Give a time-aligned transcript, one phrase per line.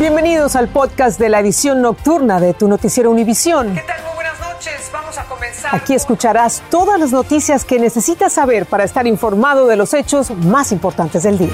[0.00, 3.74] Bienvenidos al podcast de la edición nocturna de tu noticiero Univisión.
[3.74, 4.02] ¿Qué tal?
[4.02, 4.90] Muy buenas noches.
[4.90, 5.74] Vamos a comenzar.
[5.76, 10.72] Aquí escucharás todas las noticias que necesitas saber para estar informado de los hechos más
[10.72, 11.52] importantes del día.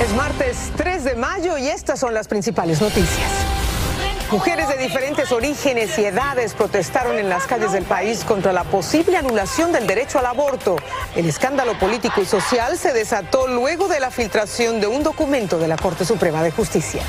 [0.00, 3.55] Es martes 3 de mayo y estas son las principales noticias.
[4.30, 9.16] Mujeres de diferentes orígenes y edades protestaron en las calles del país contra la posible
[9.16, 10.76] anulación del derecho al aborto.
[11.14, 15.68] El escándalo político y social se desató luego de la filtración de un documento de
[15.68, 17.02] la Corte Suprema de Justicia.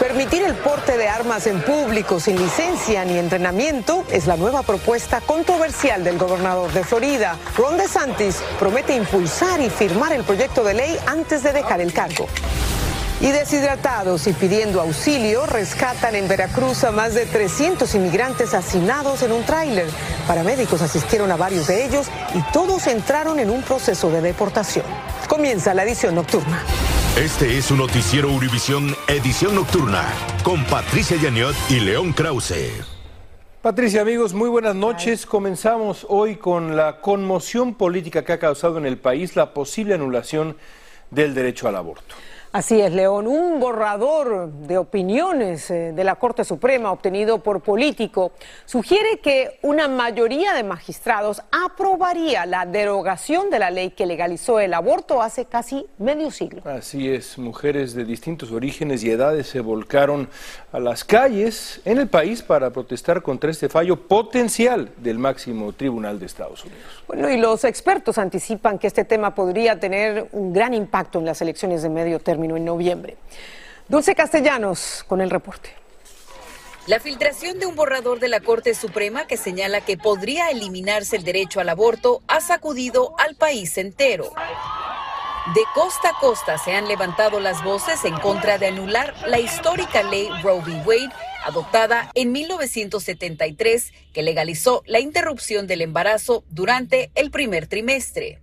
[0.00, 5.20] Permitir el porte de armas en público sin licencia ni entrenamiento es la nueva propuesta
[5.20, 7.38] controversial del gobernador de Florida.
[7.56, 12.26] Ron DeSantis promete impulsar y firmar el proyecto de ley antes de dejar el cargo.
[13.24, 19.32] Y deshidratados y pidiendo auxilio, rescatan en Veracruz a más de 300 inmigrantes hacinados en
[19.32, 19.86] un tráiler.
[20.26, 24.84] Paramédicos asistieron a varios de ellos y todos entraron en un proceso de deportación.
[25.26, 26.62] Comienza la edición nocturna.
[27.16, 30.04] Este es un noticiero Univisión Edición Nocturna
[30.42, 32.84] con Patricia Yaniot y León Krause.
[33.62, 35.24] Patricia, amigos, muy buenas noches.
[35.24, 40.58] Comenzamos hoy con la conmoción política que ha causado en el país la posible anulación
[41.10, 42.14] del derecho al aborto.
[42.54, 43.26] Así es, León.
[43.26, 48.30] Un borrador de opiniones eh, de la Corte Suprema obtenido por Político
[48.64, 54.72] sugiere que una mayoría de magistrados aprobaría la derogación de la ley que legalizó el
[54.72, 56.62] aborto hace casi medio siglo.
[56.64, 60.28] Así es, mujeres de distintos orígenes y edades se volcaron
[60.70, 66.20] a las calles en el país para protestar contra este fallo potencial del máximo tribunal
[66.20, 66.84] de Estados Unidos.
[67.08, 71.42] Bueno, y los expertos anticipan que este tema podría tener un gran impacto en las
[71.42, 73.16] elecciones de medio término en noviembre.
[73.88, 75.70] Dulce Castellanos con el reporte.
[76.86, 81.24] La filtración de un borrador de la Corte Suprema que señala que podría eliminarse el
[81.24, 84.32] derecho al aborto ha sacudido al país entero.
[85.54, 90.02] De costa a costa se han levantado las voces en contra de anular la histórica
[90.02, 90.82] ley Roe v.
[90.86, 91.12] Wade,
[91.44, 98.40] adoptada en 1973, que legalizó la interrupción del embarazo durante el primer trimestre.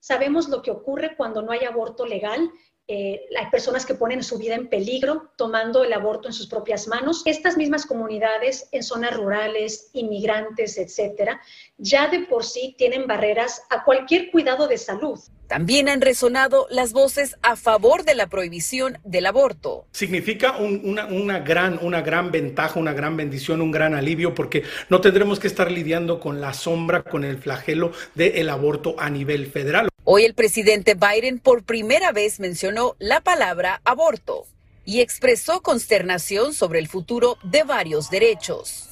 [0.00, 2.50] Sabemos lo que ocurre cuando no hay aborto legal
[2.92, 6.88] eh, hay personas que ponen su vida en peligro tomando el aborto en sus propias
[6.88, 7.22] manos.
[7.24, 11.40] Estas mismas comunidades en zonas rurales, inmigrantes, etcétera,
[11.78, 15.20] ya de por sí tienen barreras a cualquier cuidado de salud.
[15.46, 19.86] También han resonado las voces a favor de la prohibición del aborto.
[19.92, 25.00] Significa una, una, gran, una gran ventaja, una gran bendición, un gran alivio, porque no
[25.00, 29.89] tendremos que estar lidiando con la sombra, con el flagelo del aborto a nivel federal.
[30.04, 34.46] Hoy el presidente Biden por primera vez mencionó la palabra aborto
[34.86, 38.88] y expresó consternación sobre el futuro de varios derechos.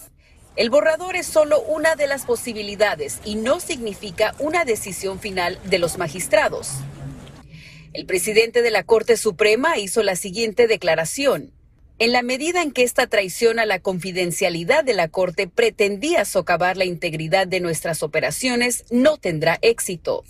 [0.55, 5.79] El borrador es solo una de las posibilidades y no significa una decisión final de
[5.79, 6.73] los magistrados.
[7.95, 11.53] El presidente de la Corte Suprema hizo la siguiente declaración.
[12.01, 16.77] En la medida en que esta traición a la confidencialidad de la Corte pretendía socavar
[16.77, 20.23] la integridad de nuestras operaciones, no tendrá éxito.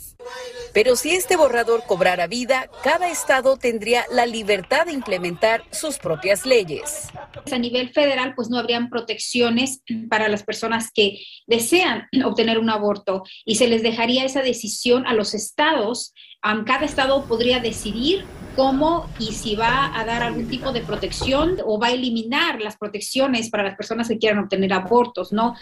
[0.73, 6.47] Pero si este borrador cobrara vida, cada estado tendría la libertad de implementar sus propias
[6.47, 7.09] leyes.
[7.51, 13.25] A nivel federal, pues no habrían protecciones para las personas que desean obtener un aborto
[13.45, 16.15] y se les dejaría esa decisión a los estados.
[16.65, 18.25] Cada estado podría decidir
[18.57, 22.77] cómo y si va a dar algún tipo de protección o va a eliminar las
[22.77, 25.55] protecciones para las personas que quieran obtener abortos, ¿no?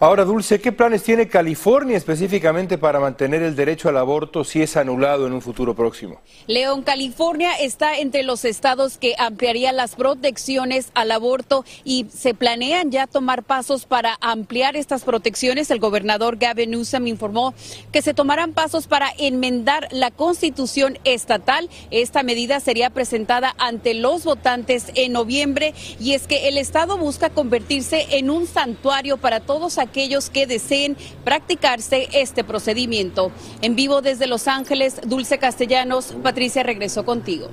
[0.00, 4.76] Ahora, Dulce, ¿qué planes tiene California específicamente para mantener el derecho al aborto si es
[4.76, 6.20] anulado en un futuro próximo?
[6.48, 12.90] León, California está entre los estados que ampliarían las protecciones al aborto y se planean
[12.90, 15.70] ya tomar pasos para ampliar estas protecciones.
[15.70, 17.54] El gobernador Gavin Newsom informó
[17.92, 21.70] que se tomarán pasos para enmendar la constitución estatal.
[21.92, 27.30] Esta medida sería presentada ante los votantes en noviembre y es que el estado busca
[27.30, 29.83] convertirse en un santuario para todos aquellos
[30.30, 33.32] que deseen practicarse este procedimiento.
[33.62, 37.48] En vivo desde Los Ángeles, Dulce Castellanos, Patricia, regreso contigo.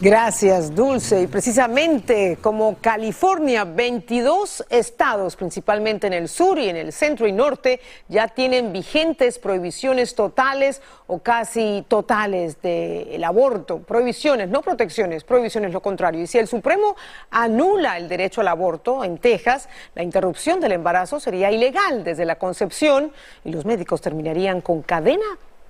[0.00, 1.22] Gracias, Dulce.
[1.22, 7.32] Y precisamente como California, 22 estados, principalmente en el sur y en el centro y
[7.32, 13.80] norte, ya tienen vigentes prohibiciones totales o casi totales del aborto.
[13.80, 16.22] Prohibiciones, no protecciones, prohibiciones lo contrario.
[16.22, 16.94] Y si el Supremo
[17.30, 22.36] anula el derecho al aborto en Texas, la interrupción del embarazo sería ilegal desde la
[22.36, 23.10] concepción
[23.44, 25.26] y los médicos terminarían con cadena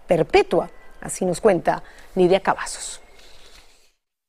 [0.06, 0.68] perpetua.
[1.00, 1.82] Así nos cuenta
[2.14, 3.00] Nidia Cavazos.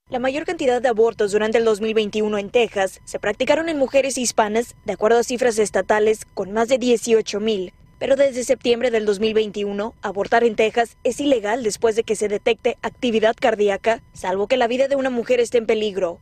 [0.10, 4.76] La mayor cantidad de abortos durante el 2021 en Texas se practicaron en mujeres hispanas,
[4.84, 7.74] de acuerdo a cifras estatales, con más de 18 mil.
[8.00, 12.80] Pero desde septiembre del 2021, abortar en Texas es ilegal después de que se detecte
[12.82, 16.20] actividad cardíaca, salvo que la vida de una mujer esté en peligro.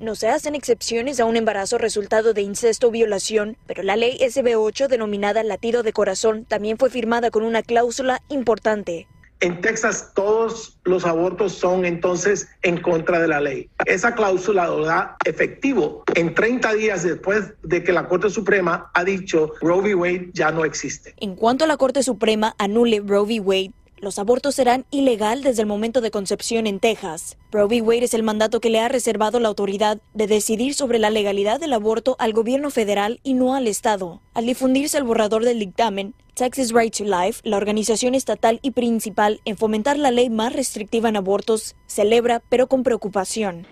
[0.00, 4.18] No se hacen excepciones a un embarazo resultado de incesto o violación, pero la ley
[4.20, 9.06] SB8 denominada latido de corazón también fue firmada con una cláusula importante.
[9.40, 13.70] En Texas todos los abortos son entonces en contra de la ley.
[13.86, 19.52] Esa cláusula da efectivo en 30 días después de que la Corte Suprema ha dicho
[19.62, 19.94] Roe v.
[19.94, 21.14] Wade ya no existe.
[21.18, 23.40] En cuanto a la Corte Suprema anule Roe v.
[23.40, 27.36] Wade, los abortos serán ilegal desde el momento de concepción en Texas.
[27.52, 27.82] Roe v.
[27.82, 31.60] Wade es el mandato que le ha reservado la autoridad de decidir sobre la legalidad
[31.60, 34.20] del aborto al gobierno federal y no al Estado.
[34.34, 39.40] Al difundirse el borrador del dictamen, Texas Right to Life, la organización estatal y principal
[39.44, 43.66] en fomentar la ley más restrictiva en abortos, celebra pero con preocupación.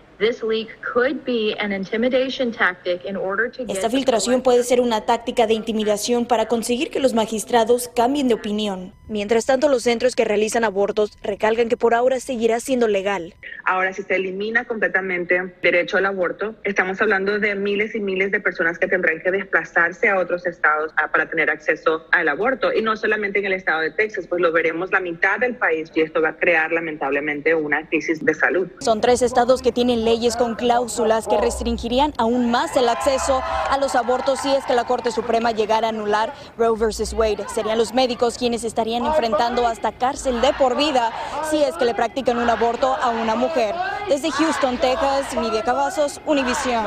[3.69, 8.35] Esta filtración puede ser una táctica de intimidación para conseguir que los magistrados cambien de
[8.35, 8.93] opinión.
[9.09, 13.35] Mientras tanto, los centros que realizan abortos recalcan que por ahora seguirá siendo legal.
[13.65, 18.31] Ahora, si se elimina completamente el derecho al aborto, estamos hablando de miles y miles
[18.33, 22.71] de personas que tendrán que desplazarse a otros estados ah, para tener acceso al aborto.
[22.71, 25.91] Y no solamente en el estado de Texas, pues lo veremos la mitad del país
[25.95, 28.69] y esto va a crear lamentablemente una crisis de salud.
[28.81, 33.79] Son tres estados que tienen leyes con cláusulas que restringirían aún más el acceso a
[33.79, 37.47] los abortos si es que la Corte Suprema llegara a anular Roe versus Wade.
[37.55, 41.13] Serían los médicos quienes estarían enfrentando hasta cárcel de por vida
[41.51, 43.75] si es que le practican un aborto a una mujer.
[44.09, 46.85] Desde Houston, Texas, Nidia Cavazos, Univision.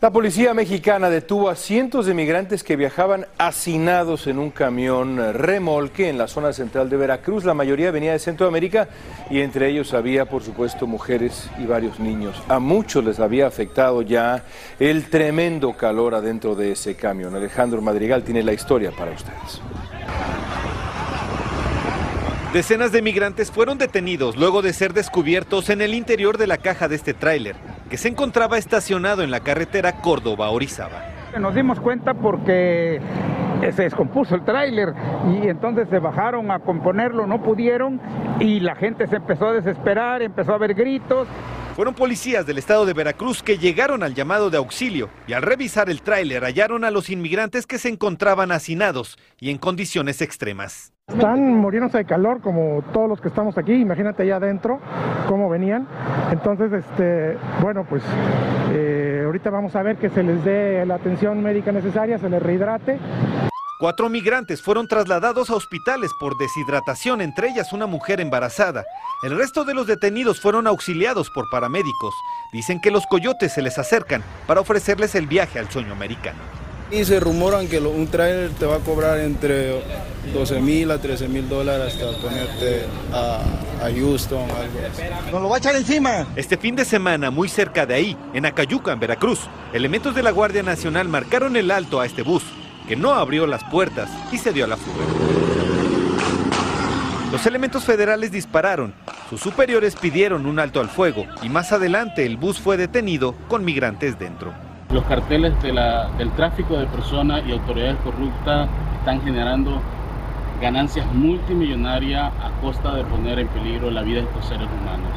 [0.00, 6.08] La policía mexicana detuvo a cientos de migrantes que viajaban hacinados en un camión remolque
[6.08, 7.44] en la zona central de Veracruz.
[7.44, 8.88] La mayoría venía de Centroamérica
[9.28, 12.42] y entre ellos había, por supuesto, mujeres y varios niños.
[12.48, 14.42] A muchos les había afectado ya
[14.78, 17.34] el tremendo calor adentro de ese camión.
[17.34, 19.60] Alejandro Madrigal tiene la historia para ustedes.
[22.52, 26.88] Decenas de migrantes fueron detenidos luego de ser descubiertos en el interior de la caja
[26.88, 27.54] de este tráiler,
[27.88, 31.04] que se encontraba estacionado en la carretera Córdoba-Orizaba.
[31.38, 33.00] Nos dimos cuenta porque
[33.60, 34.88] se descompuso el tráiler
[35.32, 38.00] y entonces se bajaron a componerlo, no pudieron
[38.40, 41.28] y la gente se empezó a desesperar, empezó a haber gritos.
[41.76, 45.88] Fueron policías del estado de Veracruz que llegaron al llamado de auxilio y al revisar
[45.88, 50.92] el tráiler hallaron a los inmigrantes que se encontraban hacinados y en condiciones extremas.
[51.12, 54.80] Están muriéndose de calor como todos los que estamos aquí, imagínate allá adentro
[55.28, 55.86] cómo venían.
[56.30, 58.02] Entonces, este, bueno, pues
[58.72, 62.42] eh, ahorita vamos a ver que se les dé la atención médica necesaria, se les
[62.42, 62.98] rehidrate.
[63.80, 68.84] Cuatro migrantes fueron trasladados a hospitales por deshidratación, entre ellas una mujer embarazada.
[69.22, 72.14] El resto de los detenidos fueron auxiliados por paramédicos.
[72.52, 76.59] Dicen que los coyotes se les acercan para ofrecerles el viaje al sueño americano.
[76.92, 79.80] Y se rumoran que un trailer te va a cobrar entre
[80.34, 83.42] 12 mil a 13 mil dólares hasta ponerte a,
[83.94, 85.02] Houston, algo así.
[85.32, 86.26] ¡Nos lo va a echar encima!
[86.36, 89.40] Este fin de semana, muy cerca de ahí, en Acayuca, en Veracruz,
[89.72, 92.42] elementos de la Guardia Nacional marcaron el alto a este bus,
[92.88, 95.04] que no abrió las puertas y se dio a la fuga.
[97.32, 98.92] Los elementos federales dispararon,
[99.30, 103.64] sus superiores pidieron un alto al fuego y más adelante el bus fue detenido con
[103.64, 104.52] migrantes dentro.
[104.92, 109.80] Los carteles del tráfico de personas y autoridades corruptas están generando
[110.60, 115.08] ganancias multimillonarias a costa de poner en peligro la vida de estos seres humanos.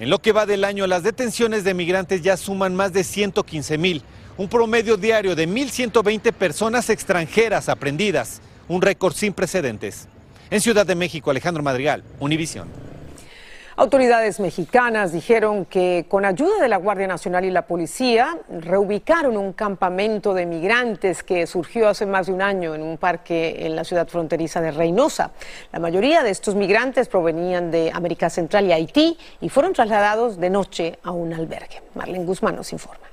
[0.00, 3.78] En lo que va del año, las detenciones de migrantes ya suman más de 115
[3.78, 4.02] mil,
[4.36, 10.08] un promedio diario de 1.120 personas extranjeras aprendidas, un récord sin precedentes.
[10.50, 12.66] En Ciudad de México, Alejandro Madrigal, Univisión.
[13.74, 19.54] Autoridades mexicanas dijeron que con ayuda de la Guardia Nacional y la policía reubicaron un
[19.54, 23.84] campamento de migrantes que surgió hace más de un año en un parque en la
[23.84, 25.30] ciudad fronteriza de Reynosa.
[25.72, 30.50] La mayoría de estos migrantes provenían de América Central y Haití y fueron trasladados de
[30.50, 31.82] noche a un albergue.
[31.94, 33.06] Marlene Guzmán nos informa.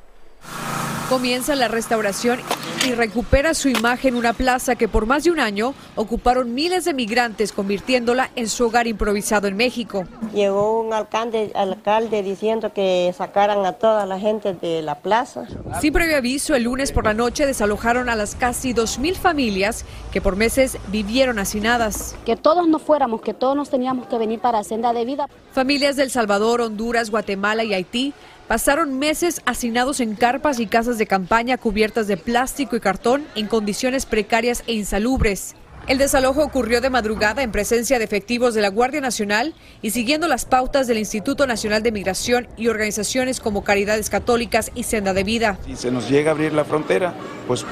[1.09, 2.39] Comienza la restauración
[2.87, 6.93] y recupera su imagen una plaza que por más de un año ocuparon miles de
[6.93, 10.03] migrantes, convirtiéndola en su hogar improvisado en México.
[10.35, 15.47] Llegó un alcalde, alcalde diciendo que sacaran a toda la gente de la plaza.
[15.81, 20.21] Sin previo aviso, el lunes por la noche desalojaron a las casi 2.000 familias que
[20.21, 22.15] por meses vivieron hacinadas.
[22.23, 25.27] Que todos nos fuéramos, que todos nos teníamos que venir para Senda de Vida.
[25.53, 28.13] Familias del Salvador, Honduras, Guatemala y Haití
[28.49, 33.45] pasaron meses hacinados en carpas y casas de campaña cubiertas de plástico y cartón en
[33.45, 35.55] condiciones precarias e insalubres.
[35.87, 39.53] El desalojo ocurrió de madrugada en presencia de efectivos de la Guardia Nacional
[39.83, 44.81] y siguiendo las pautas del Instituto Nacional de Migración y organizaciones como Caridades Católicas y
[44.81, 45.59] Senda de Vida.
[45.67, 47.13] Si se nos llega a abrir la frontera,
[47.47, 47.67] pues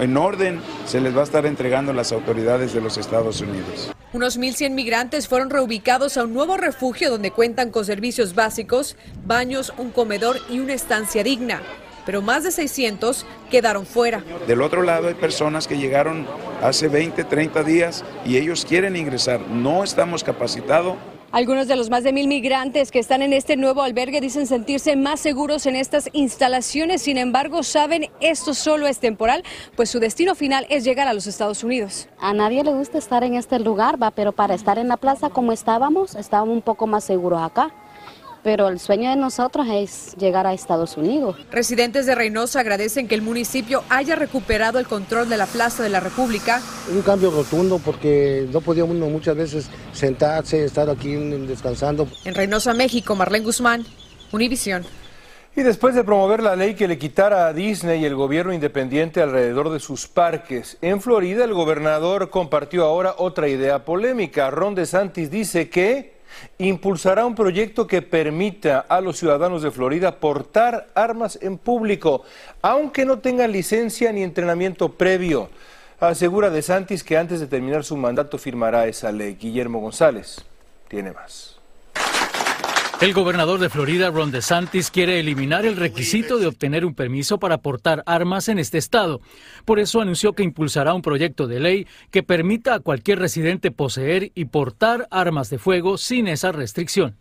[0.00, 3.92] en orden se les va a estar entregando a las autoridades de los Estados Unidos.
[4.12, 9.72] Unos 1.100 migrantes fueron reubicados a un nuevo refugio donde cuentan con servicios básicos, baños,
[9.78, 11.60] un comedor y una estancia digna.
[12.06, 14.22] Pero más de 600 quedaron fuera.
[14.46, 16.24] Del otro lado hay personas que llegaron
[16.62, 19.40] hace 20, 30 días y ellos quieren ingresar.
[19.40, 20.94] No estamos capacitados
[21.32, 24.96] algunos de los más de mil migrantes que están en este nuevo albergue dicen sentirse
[24.96, 27.02] más seguros en estas instalaciones.
[27.02, 29.42] Sin embargo, saben esto solo es temporal,
[29.74, 32.08] pues su destino final es llegar a los Estados Unidos.
[32.18, 35.30] A nadie le gusta estar en este lugar, va, pero para estar en la plaza
[35.30, 37.72] como estábamos, estábamos un poco más seguros acá
[38.46, 41.34] pero el sueño de nosotros es llegar a Estados Unidos.
[41.50, 45.88] Residentes de Reynosa agradecen que el municipio haya recuperado el control de la Plaza de
[45.88, 46.62] la República.
[46.94, 52.06] Un cambio rotundo porque no podía uno muchas veces sentarse, estar aquí descansando.
[52.24, 53.84] En Reynosa, México, Marlene Guzmán,
[54.30, 54.86] Univisión.
[55.56, 59.22] Y después de promover la ley que le quitara a Disney y el gobierno independiente
[59.22, 64.50] alrededor de sus parques, en Florida el gobernador compartió ahora otra idea polémica.
[64.50, 66.15] Ron DeSantis dice que
[66.58, 72.24] impulsará un proyecto que permita a los ciudadanos de Florida portar armas en público,
[72.62, 75.48] aunque no tengan licencia ni entrenamiento previo.
[76.00, 79.34] Asegura De Santis que antes de terminar su mandato firmará esa ley.
[79.34, 80.44] Guillermo González
[80.88, 81.55] tiene más.
[82.98, 87.58] El gobernador de Florida, Ron DeSantis, quiere eliminar el requisito de obtener un permiso para
[87.58, 89.20] portar armas en este estado.
[89.66, 94.32] Por eso anunció que impulsará un proyecto de ley que permita a cualquier residente poseer
[94.34, 97.16] y portar armas de fuego sin esa restricción.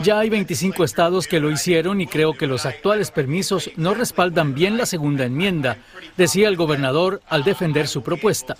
[0.00, 4.54] Ya hay 25 estados que lo hicieron y creo que los actuales permisos no respaldan
[4.54, 5.76] bien la segunda enmienda,
[6.16, 8.56] decía el gobernador al defender su propuesta.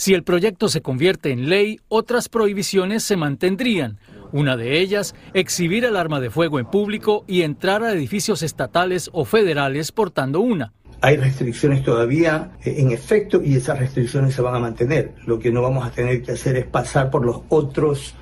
[0.00, 3.98] Si el proyecto se convierte en ley, otras prohibiciones se mantendrían.
[4.30, 9.10] Una de ellas, exhibir el arma de fuego en público y entrar a edificios estatales
[9.12, 10.72] o federales portando una.
[11.00, 15.14] Hay restricciones todavía eh, en efecto y esas restricciones se van a mantener.
[15.26, 18.14] Lo que no vamos a tener que hacer es pasar por los otros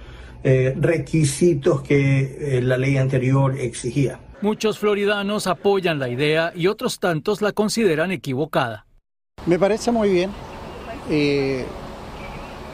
[0.44, 4.18] eh, requisitos que eh, la ley anterior exigía.
[4.40, 8.86] Muchos floridanos apoyan la idea y otros tantos la consideran equivocada.
[9.44, 10.30] Me parece muy bien
[11.10, 11.64] eh,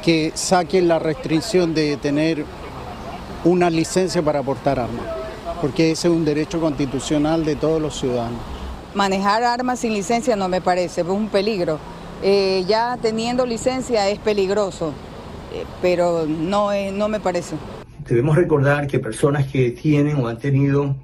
[0.02, 2.44] que saquen la restricción de tener
[3.44, 5.06] una licencia para portar armas,
[5.60, 8.40] porque ese es un derecho constitucional de todos los ciudadanos.
[8.94, 11.78] Manejar armas sin licencia no me parece, es un peligro.
[12.22, 14.92] Eh, ya teniendo licencia es peligroso,
[15.52, 17.56] eh, pero no, no me parece.
[18.06, 20.94] Debemos recordar que personas que tienen o han tenido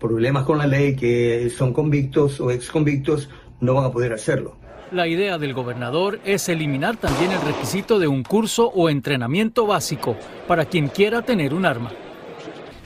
[0.00, 3.28] problemas con la ley, que son convictos o ex convictos,
[3.60, 4.56] no van a poder hacerlo.
[4.92, 10.16] La idea del gobernador es eliminar también el requisito de un curso o entrenamiento básico
[10.46, 11.90] para quien quiera tener un arma.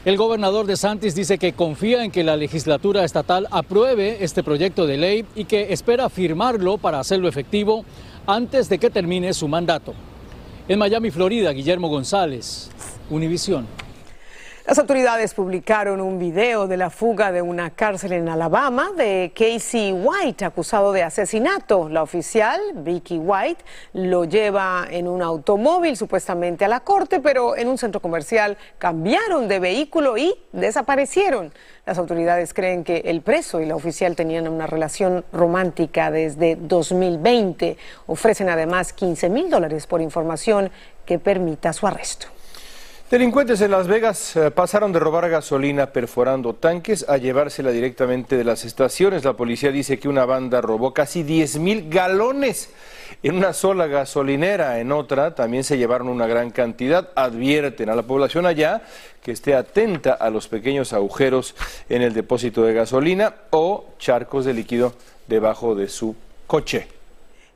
[0.05, 4.87] El gobernador de Santis dice que confía en que la legislatura estatal apruebe este proyecto
[4.87, 7.85] de ley y que espera firmarlo para hacerlo efectivo
[8.25, 9.93] antes de que termine su mandato.
[10.69, 12.71] En Miami, Florida, Guillermo González,
[13.11, 13.67] Univisión.
[14.67, 19.93] Las autoridades publicaron un video de la fuga de una cárcel en Alabama de Casey
[19.93, 21.89] White, acusado de asesinato.
[21.89, 27.69] La oficial, Vicky White, lo lleva en un automóvil supuestamente a la corte, pero en
[27.69, 31.53] un centro comercial cambiaron de vehículo y desaparecieron.
[31.87, 37.77] Las autoridades creen que el preso y la oficial tenían una relación romántica desde 2020.
[38.09, 40.73] Ofrecen además 15 mil dólares por información
[41.05, 42.36] que permita su arresto.
[43.09, 48.43] Delincuentes en Las Vegas eh, pasaron de robar gasolina perforando tanques a llevársela directamente de
[48.43, 49.25] las estaciones.
[49.25, 52.69] La policía dice que una banda robó casi 10 mil galones
[53.23, 54.81] en una sola gasolinera.
[54.81, 57.11] En otra también se llevaron una gran cantidad.
[57.15, 58.83] Advierten a la población allá
[59.23, 61.55] que esté atenta a los pequeños agujeros
[61.89, 64.95] en el depósito de gasolina o charcos de líquido
[65.29, 66.17] debajo de su
[66.49, 66.96] coche.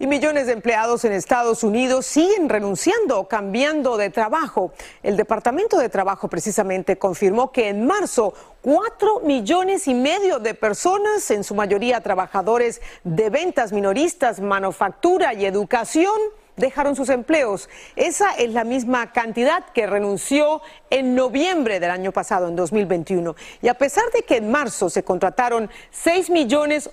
[0.03, 4.73] Y millones de empleados en Estados Unidos siguen renunciando o cambiando de trabajo.
[5.03, 11.31] El Departamento de Trabajo precisamente confirmó que en marzo cuatro millones y medio de personas,
[11.31, 16.19] en su mayoría trabajadores de ventas minoristas, manufactura y educación,
[16.57, 17.69] dejaron sus empleos.
[17.95, 23.37] Esa es la misma cantidad que renunció en noviembre del año pasado, en 2021.
[23.61, 26.91] Y a pesar de que en marzo se contrataron 6 millones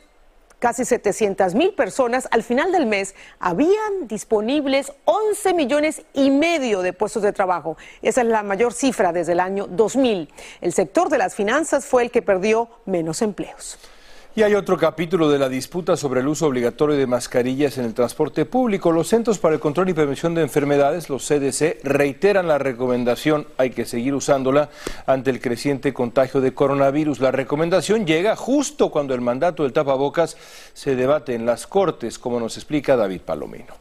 [0.60, 6.94] casi 700 mil personas, al final del mes habían disponibles 11 millones y medio de
[6.94, 7.78] puestos de trabajo.
[8.02, 10.30] Esa es la mayor cifra desde el año 2000.
[10.62, 13.78] El sector de las finanzas fue el que perdió menos empleos.
[14.38, 17.96] Y hay otro capítulo de la disputa sobre el uso obligatorio de mascarillas en el
[17.96, 18.92] transporte público.
[18.92, 23.72] Los Centros para el Control y Prevención de Enfermedades, los CDC, reiteran la recomendación, hay
[23.72, 24.70] que seguir usándola
[25.08, 27.20] ante el creciente contagio de coronavirus.
[27.20, 30.38] La recomendación llega justo cuando el mandato del tapabocas
[30.76, 33.74] se debate en las Cortes, como nos explica David Palomino.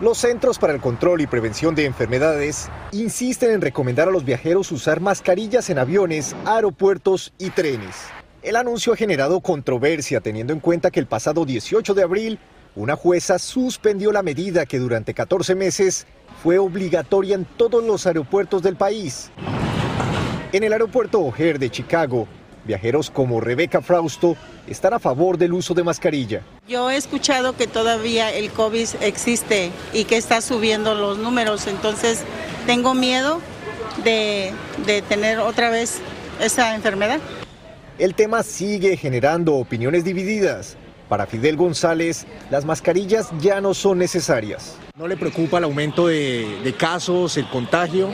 [0.00, 4.72] Los Centros para el Control y Prevención de Enfermedades insisten en recomendar a los viajeros
[4.72, 7.94] usar mascarillas en aviones, aeropuertos y trenes.
[8.42, 12.38] El anuncio ha generado controversia teniendo en cuenta que el pasado 18 de abril
[12.74, 16.08] una jueza suspendió la medida que durante 14 meses
[16.42, 19.30] fue obligatoria en todos los aeropuertos del país.
[20.50, 22.26] En el aeropuerto O'Hare de Chicago,
[22.64, 26.42] viajeros como Rebeca Frausto están a favor del uso de mascarilla.
[26.66, 32.24] Yo he escuchado que todavía el COVID existe y que está subiendo los números, entonces
[32.66, 33.40] tengo miedo
[34.02, 34.52] de,
[34.84, 36.00] de tener otra vez
[36.40, 37.20] esa enfermedad.
[38.02, 40.76] El tema sigue generando opiniones divididas.
[41.08, 44.74] Para Fidel González, las mascarillas ya no son necesarias.
[44.98, 48.08] ¿No le preocupa el aumento de, de casos, el contagio?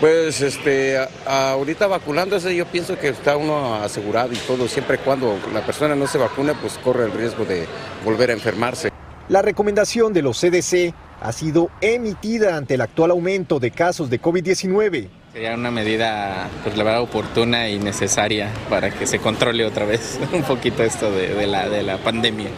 [0.00, 5.04] Pues este, a- ahorita vacunándose yo pienso que está uno asegurado y todo, siempre y
[5.04, 7.68] cuando la persona no se vacune, pues corre el riesgo de
[8.04, 8.88] volver a enfermarse.
[9.28, 14.20] La recomendación de los CDC ha sido emitida ante el actual aumento de casos de
[14.20, 15.08] COVID-19.
[15.32, 20.20] Sería una medida, pues la verdad, oportuna y necesaria para que se controle otra vez
[20.32, 22.50] un poquito esto de, de la, de la pandemia.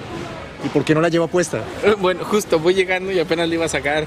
[0.65, 1.63] ¿Y por qué no la lleva puesta?
[2.01, 4.07] Bueno, justo voy llegando y apenas la iba a sacar.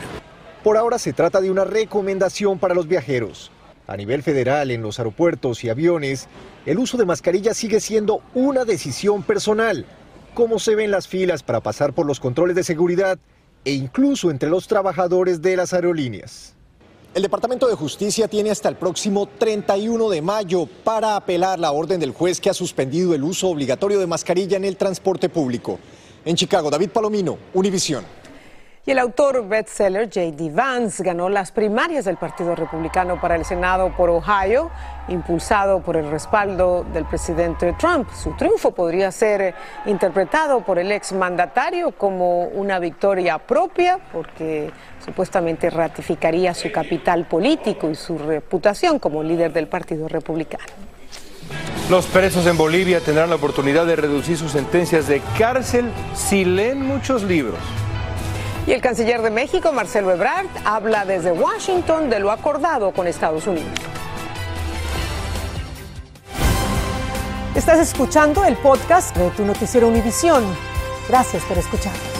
[0.65, 3.51] Por ahora se trata de una recomendación para los viajeros.
[3.87, 6.27] A nivel federal, en los aeropuertos y aviones,
[6.65, 9.85] el uso de mascarillas sigue siendo una decisión personal,
[10.33, 13.17] como se ven las filas para pasar por los controles de seguridad
[13.63, 16.56] e incluso entre los trabajadores de las aerolíneas.
[17.13, 21.99] El Departamento de Justicia tiene hasta el próximo 31 de mayo para apelar la orden
[21.99, 25.79] del juez que ha suspendido el uso obligatorio de mascarilla en el transporte público.
[26.25, 28.05] En Chicago, David Palomino, Univisión.
[28.87, 30.49] Y el autor bestseller J.D.
[30.53, 34.71] Vance ganó las primarias del Partido Republicano para el Senado por Ohio,
[35.09, 38.07] impulsado por el respaldo del presidente Trump.
[38.13, 39.53] Su triunfo podría ser
[39.87, 44.71] interpretado por el exmandatario como una victoria propia, porque
[45.05, 50.63] supuestamente ratificaría su capital político y su reputación como líder del Partido Republicano.
[51.89, 56.87] Los presos en Bolivia tendrán la oportunidad de reducir sus sentencias de cárcel si leen
[56.87, 57.59] muchos libros.
[58.67, 63.47] Y el canciller de México, Marcelo Ebrard, habla desde Washington de lo acordado con Estados
[63.47, 63.71] Unidos.
[67.55, 70.43] Estás escuchando el podcast de tu noticiero Univisión.
[71.07, 72.16] Gracias por escucharnos.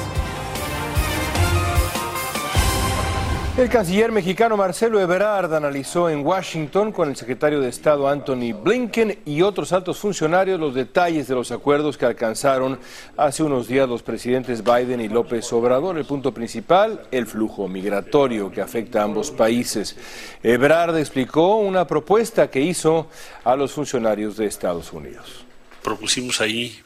[3.58, 9.18] El canciller mexicano Marcelo Ebrard analizó en Washington con el secretario de Estado Anthony Blinken
[9.26, 12.80] y otros altos funcionarios los detalles de los acuerdos que alcanzaron
[13.18, 15.98] hace unos días los presidentes Biden y López Obrador.
[15.98, 19.96] El punto principal, el flujo migratorio que afecta a ambos países.
[20.44, 23.10] Ebrard explicó una propuesta que hizo
[23.44, 25.46] a los funcionarios de Estados Unidos.
[25.82, 26.80] propusimos ahí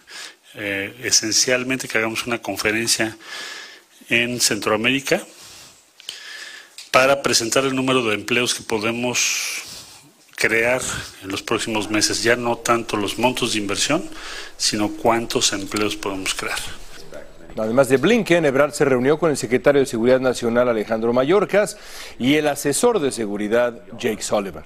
[0.56, 3.18] eh, esencialmente que hagamos una conferencia
[4.08, 5.22] en Centroamérica
[6.92, 9.64] para presentar el número de empleos que podemos
[10.36, 10.82] crear
[11.24, 14.04] en los próximos meses, ya no tanto los montos de inversión,
[14.58, 16.60] sino cuántos empleos podemos crear.
[17.58, 21.78] Además de Blinken, Ebrard se reunió con el secretario de Seguridad Nacional Alejandro Mayorkas
[22.18, 24.64] y el asesor de seguridad Jake Sullivan.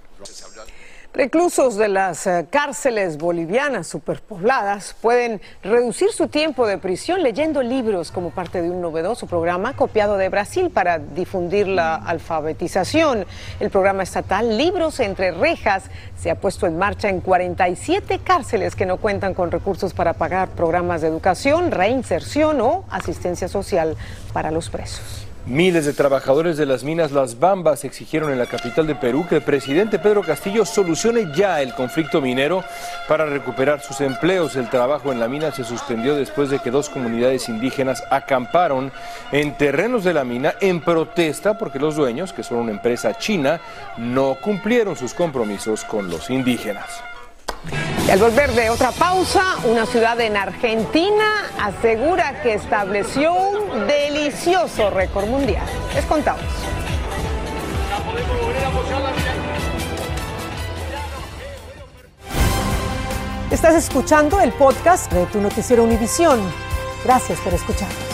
[1.15, 8.11] Reclusos de las eh, cárceles bolivianas superpobladas pueden reducir su tiempo de prisión leyendo libros
[8.11, 13.25] como parte de un novedoso programa copiado de Brasil para difundir la alfabetización.
[13.61, 15.85] El programa estatal Libros entre Rejas
[16.19, 20.49] se ha puesto en marcha en 47 cárceles que no cuentan con recursos para pagar
[20.49, 23.95] programas de educación, reinserción o asistencia social
[24.33, 25.25] para los presos.
[25.47, 29.35] Miles de trabajadores de las minas Las Bambas exigieron en la capital de Perú que
[29.35, 32.63] el presidente Pedro Castillo solucione ya el conflicto minero
[33.07, 34.55] para recuperar sus empleos.
[34.55, 38.91] El trabajo en la mina se suspendió después de que dos comunidades indígenas acamparon
[39.31, 43.61] en terrenos de la mina en protesta porque los dueños, que son una empresa china,
[43.97, 47.03] no cumplieron sus compromisos con los indígenas.
[48.07, 51.25] Y al volver de otra pausa, una ciudad en Argentina
[51.59, 55.65] asegura que estableció un delicioso récord mundial.
[55.93, 56.43] Les contamos.
[63.49, 66.39] Estás escuchando el podcast de tu noticiero Univisión.
[67.03, 68.04] Gracias por escuchar.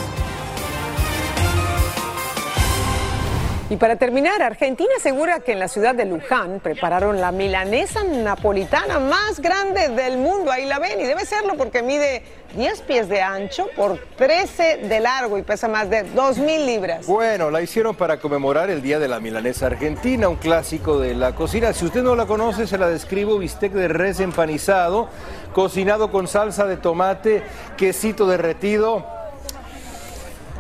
[3.72, 9.00] Y para terminar, Argentina asegura que en la ciudad de Luján prepararon la milanesa napolitana
[9.00, 10.52] más grande del mundo.
[10.52, 12.22] Ahí la ven y debe serlo porque mide
[12.58, 17.08] 10 pies de ancho por 13 de largo y pesa más de 2.000 libras.
[17.08, 21.34] Bueno, la hicieron para conmemorar el Día de la Milanesa Argentina, un clásico de la
[21.34, 21.72] cocina.
[21.72, 25.08] Si usted no la conoce, se la describo, bistec de res empanizado,
[25.54, 27.42] cocinado con salsa de tomate,
[27.78, 29.21] quesito derretido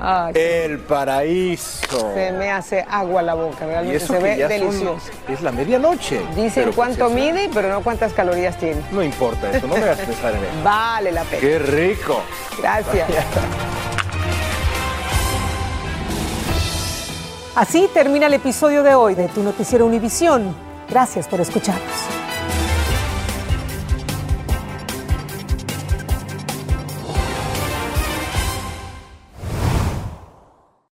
[0.03, 2.11] Ay, El paraíso.
[2.15, 5.11] se me hace agua la boca, Y realmente eso se que ve ya son- delicioso.
[5.29, 6.21] es la medianoche.
[6.35, 8.81] Dicen cuánto pues, mide, pero no cuántas calorías tiene.
[8.91, 10.63] No importa eso, no me hagas pensar en eso.
[10.63, 11.39] Vale la pena.
[11.41, 12.21] ¡Qué rico!
[12.59, 13.07] Gracias.
[17.55, 20.55] Así termina el episodio de hoy de Tu Noticiero Univisión.
[20.89, 21.81] Gracias por escucharnos.